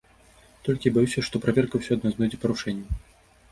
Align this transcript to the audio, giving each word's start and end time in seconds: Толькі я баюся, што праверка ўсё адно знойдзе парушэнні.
Толькі 0.67 0.89
я 0.89 0.93
баюся, 0.95 1.25
што 1.27 1.43
праверка 1.45 1.75
ўсё 1.83 1.91
адно 1.99 2.07
знойдзе 2.19 2.43
парушэнні. 2.47 2.87